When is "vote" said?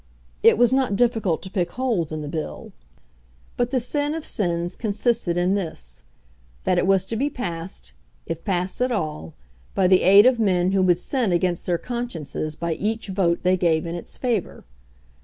13.09-13.41